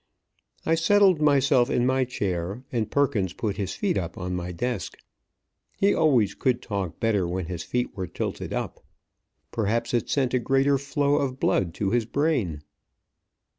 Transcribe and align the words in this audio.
I 0.65 0.73
settled 0.73 1.21
myself 1.21 1.69
in 1.69 1.85
my 1.85 2.05
chair, 2.05 2.63
and 2.71 2.89
Perkins 2.89 3.33
put 3.33 3.57
his 3.57 3.75
feet 3.75 3.99
up 3.99 4.17
on 4.17 4.33
my 4.35 4.51
desk. 4.51 4.97
He 5.77 5.93
always 5.93 6.33
could 6.33 6.59
talk 6.59 6.99
better 6.99 7.27
when 7.27 7.45
his 7.45 7.61
feet 7.61 7.95
were 7.95 8.07
tilted 8.07 8.51
up. 8.51 8.83
Perhaps 9.51 9.93
it 9.93 10.09
sent 10.09 10.33
a 10.33 10.39
greater 10.39 10.79
flow 10.79 11.17
of 11.17 11.39
blood 11.39 11.75
to 11.75 11.91
his 11.91 12.05
brain. 12.05 12.63